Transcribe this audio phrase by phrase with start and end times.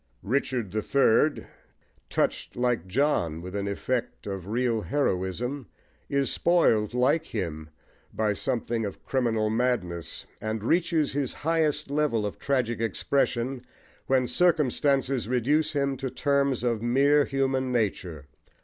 [0.23, 1.45] Richard the Third,
[2.09, 5.67] touched, like John, with an effect of real heroism,
[6.09, 7.69] is spoiled like him
[8.11, 13.63] by something of criminal madness, and reaches his highest level of tragic expression
[14.07, 18.25] when circumstances reduce him to terms of mere human nature.